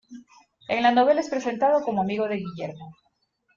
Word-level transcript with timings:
En 0.67 0.81
la 0.81 0.91
novela 0.91 1.21
es 1.21 1.29
presentado 1.29 1.83
como 1.83 2.01
amigo 2.01 2.27
de 2.27 2.37
Guillermo. 2.37 2.91